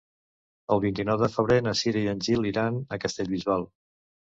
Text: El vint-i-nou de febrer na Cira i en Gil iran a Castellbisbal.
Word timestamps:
El 0.75 0.81
vint-i-nou 0.85 1.21
de 1.25 1.29
febrer 1.35 1.59
na 1.67 1.75
Cira 1.85 2.03
i 2.03 2.11
en 2.17 2.27
Gil 2.31 2.51
iran 2.57 2.85
a 2.99 3.05
Castellbisbal. 3.07 3.73